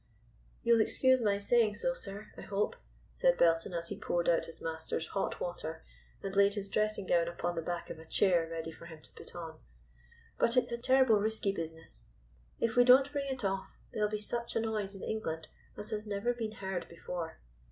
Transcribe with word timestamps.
"You'll 0.63 0.81
excuse 0.81 1.21
my 1.21 1.37
saying 1.37 1.75
so, 1.75 1.93
sir, 1.93 2.31
I 2.35 2.41
hope," 2.41 2.75
said 3.13 3.37
Belton, 3.37 3.75
as 3.75 3.89
he 3.89 3.99
poured 3.99 4.27
out 4.27 4.45
his 4.45 4.59
master's 4.59 5.05
hot 5.05 5.39
water 5.39 5.83
and 6.23 6.35
laid 6.35 6.55
his 6.55 6.69
dressing 6.69 7.05
gown 7.05 7.27
upon 7.27 7.53
the 7.53 7.61
back 7.61 7.91
of 7.91 7.99
a 7.99 8.05
chair, 8.05 8.49
ready 8.49 8.71
for 8.71 8.87
him 8.87 9.01
to 9.03 9.13
put 9.13 9.35
on, 9.35 9.59
"but 10.39 10.57
it's 10.57 10.71
a 10.71 10.77
terrible 10.81 11.19
risky 11.19 11.51
business. 11.51 12.07
If 12.59 12.75
we 12.75 12.83
don't 12.83 13.11
bring 13.11 13.29
it 13.31 13.45
off, 13.45 13.77
there'll 13.93 14.09
be 14.09 14.17
such 14.17 14.55
a 14.55 14.59
noise 14.61 14.95
in 14.95 15.03
England 15.03 15.49
as 15.77 15.91
has 15.91 16.07
never 16.07 16.33
been 16.33 16.53
heard 16.53 16.89
before. 16.89 17.37